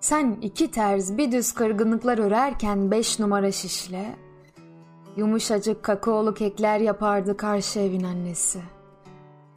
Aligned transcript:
Sen 0.00 0.38
iki 0.42 0.70
terz 0.70 1.18
bir 1.18 1.32
düz 1.32 1.52
kırgınlıklar 1.52 2.18
örerken 2.18 2.90
beş 2.90 3.18
numara 3.18 3.52
şişle, 3.52 4.16
yumuşacık 5.16 5.82
kakaolu 5.82 6.34
kekler 6.34 6.80
yapardı 6.80 7.36
karşı 7.36 7.80
evin 7.80 8.02
annesi. 8.02 8.60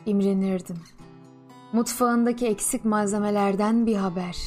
İmrenirdim. 0.06 0.78
Mutfağındaki 1.74 2.48
eksik 2.48 2.86
malzemelerden 2.86 3.86
bir 3.86 3.96
haber. 3.96 4.38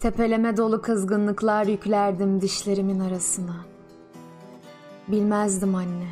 Tepeleme 0.00 0.56
dolu 0.56 0.82
kızgınlıklar 0.82 1.66
yüklerdim 1.66 2.40
dişlerimin 2.40 3.00
arasına. 3.00 3.56
Bilmezdim 5.08 5.74
anne. 5.74 6.08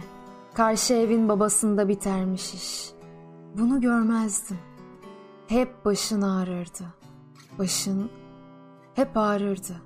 Karşı 0.55 0.95
evin 0.95 1.29
babasında 1.29 1.89
bitermiş 1.89 2.55
iş. 2.55 2.91
Bunu 3.59 3.81
görmezdim. 3.81 4.59
Hep 5.47 5.85
başın 5.85 6.23
ağrırdı. 6.23 6.85
Başın 7.59 8.11
hep 8.97 9.17
ağrırdı. 9.17 9.83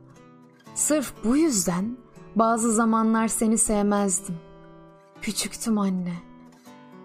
Sırf 0.74 1.12
bu 1.24 1.37
yüzden 1.37 1.96
bazı 2.37 2.73
zamanlar 2.73 3.28
seni 3.28 3.59
sevmezdim. 3.59 4.37
Küçüktüm 5.23 5.78
anne. 5.78 6.14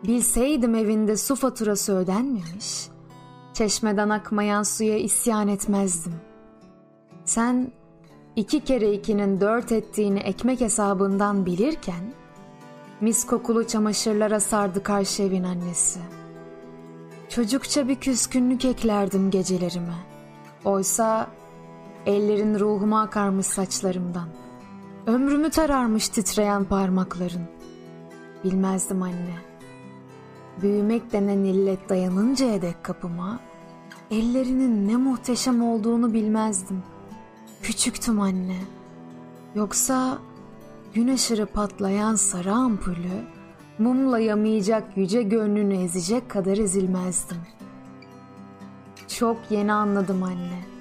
Bilseydim 0.07 0.75
evinde 0.75 1.17
su 1.17 1.35
faturası 1.35 1.93
ödenmemiş, 1.97 2.87
çeşmeden 3.53 4.09
akmayan 4.09 4.63
suya 4.63 4.97
isyan 4.97 5.47
etmezdim. 5.47 6.13
Sen 7.25 7.71
iki 8.35 8.59
kere 8.59 8.93
ikinin 8.93 9.41
dört 9.41 9.71
ettiğini 9.71 10.19
ekmek 10.19 10.61
hesabından 10.61 11.45
bilirken, 11.45 12.13
mis 13.01 13.25
kokulu 13.25 13.67
çamaşırlara 13.67 14.39
sardı 14.39 14.83
karşı 14.83 15.23
evin 15.23 15.43
annesi. 15.43 15.99
Çocukça 17.29 17.87
bir 17.87 17.95
küskünlük 17.95 18.65
eklerdim 18.65 19.31
gecelerime. 19.31 19.95
Oysa 20.65 21.27
ellerin 22.05 22.59
ruhuma 22.59 23.01
akarmış 23.01 23.45
saçlarımdan. 23.45 24.27
Ömrümü 25.07 25.49
tararmış 25.49 26.09
titreyen 26.09 26.65
parmakların. 26.65 27.41
Bilmezdim 28.43 29.01
anne. 29.01 29.35
Büyümek 30.61 31.11
denen 31.11 31.43
illet 31.43 31.89
dayanıncaya 31.89 32.61
dek 32.61 32.83
kapıma, 32.83 33.39
ellerinin 34.11 34.87
ne 34.87 34.95
muhteşem 34.97 35.63
olduğunu 35.63 36.13
bilmezdim. 36.13 36.83
Küçüktüm 37.61 38.21
anne. 38.21 38.57
Yoksa 39.55 40.17
gün 40.93 41.07
ışırı 41.07 41.45
patlayan 41.45 42.15
sarı 42.15 42.53
ampulü 42.53 43.23
mumla 43.79 44.19
yamayacak 44.19 44.97
yüce 44.97 45.23
gönlünü 45.23 45.75
ezecek 45.83 46.29
kadar 46.29 46.57
ezilmezdim. 46.57 47.37
Çok 49.07 49.37
yeni 49.49 49.73
anladım 49.73 50.23
anne. 50.23 50.74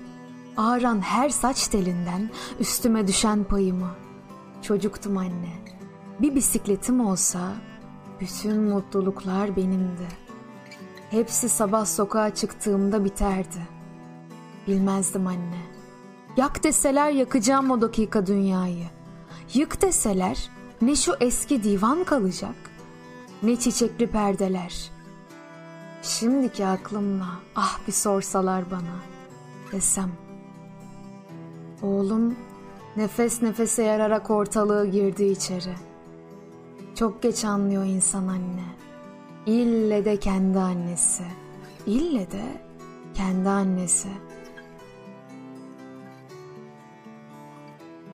Ağıran 0.56 1.00
her 1.00 1.28
saç 1.28 1.68
telinden 1.68 2.30
üstüme 2.60 3.06
düşen 3.06 3.44
payımı. 3.44 3.90
Çocuktum 4.62 5.16
anne. 5.16 5.52
Bir 6.20 6.34
bisikletim 6.34 7.06
olsa 7.06 7.52
bütün 8.20 8.60
mutluluklar 8.60 9.56
benimdi. 9.56 10.08
Hepsi 11.10 11.48
sabah 11.48 11.86
sokağa 11.86 12.34
çıktığımda 12.34 13.04
biterdi. 13.04 13.68
Bilmezdim 14.66 15.26
anne. 15.26 15.62
Yak 16.36 16.64
deseler 16.64 17.10
yakacağım 17.10 17.70
o 17.70 17.80
dakika 17.80 18.26
dünyayı. 18.26 18.86
Yık 19.54 19.82
deseler 19.82 20.50
ne 20.82 20.96
şu 20.96 21.14
eski 21.20 21.62
divan 21.62 22.04
kalacak, 22.04 22.70
ne 23.42 23.56
çiçekli 23.56 24.06
perdeler. 24.06 24.90
Şimdiki 26.02 26.66
aklımla 26.66 27.28
ah 27.56 27.78
bir 27.86 27.92
sorsalar 27.92 28.70
bana 28.70 28.96
desem. 29.72 30.23
Oğlum 31.84 32.36
nefes 32.96 33.42
nefese 33.42 33.82
yararak 33.82 34.30
ortalığı 34.30 34.86
girdi 34.86 35.24
içeri. 35.24 35.74
Çok 36.94 37.22
geç 37.22 37.44
anlıyor 37.44 37.84
insan 37.84 38.28
anne. 38.28 38.64
İlle 39.46 40.04
de 40.04 40.16
kendi 40.16 40.58
annesi. 40.58 41.24
İlle 41.86 42.30
de 42.30 42.44
kendi 43.14 43.48
annesi. 43.48 44.08